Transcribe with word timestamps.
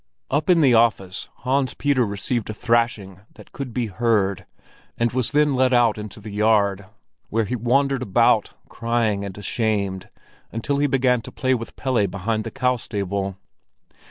Up 0.31 0.49
in 0.49 0.61
the 0.61 0.73
office 0.73 1.29
Hans 1.43 1.75
Peter 1.75 2.03
received 2.07 2.49
a 2.49 2.55
thrashing 2.55 3.19
that 3.35 3.51
could 3.51 3.71
be 3.71 3.85
heard, 3.85 4.47
and 4.97 5.11
was 5.11 5.29
then 5.29 5.53
let 5.53 5.73
out 5.73 5.95
into 5.95 6.19
the 6.19 6.31
yard, 6.31 6.87
where 7.29 7.45
he 7.45 7.55
wandered 7.55 8.01
about 8.01 8.49
crying 8.67 9.23
and 9.23 9.37
ashamed, 9.37 10.09
until 10.51 10.77
he 10.79 10.87
began 10.87 11.21
to 11.21 11.31
play 11.31 11.53
with 11.53 11.75
Pelle 11.75 12.07
behind 12.07 12.45
the 12.45 12.49
cow 12.49 12.77
stable. 12.77 13.37